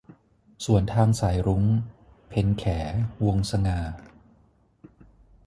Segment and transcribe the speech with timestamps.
[0.65, 1.63] สวนทางสายรุ้ง-
[2.29, 2.63] เพ็ญแข
[3.25, 3.79] วงศ์สง่า